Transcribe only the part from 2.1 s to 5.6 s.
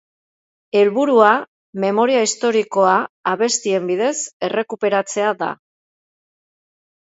historikoa abestien bidez errekuperatzea da.